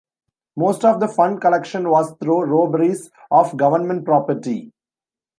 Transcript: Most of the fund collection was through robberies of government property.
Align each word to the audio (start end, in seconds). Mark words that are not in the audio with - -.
Most 0.55 0.83
of 0.83 0.99
the 0.99 1.07
fund 1.07 1.39
collection 1.41 1.87
was 1.87 2.15
through 2.19 2.45
robberies 2.45 3.11
of 3.29 3.55
government 3.55 4.03
property. 4.03 4.73